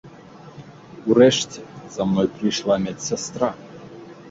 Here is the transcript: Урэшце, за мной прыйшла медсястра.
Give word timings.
Урэшце, 1.09 1.59
за 1.97 2.03
мной 2.13 2.27
прыйшла 2.39 2.75
медсястра. 2.89 3.49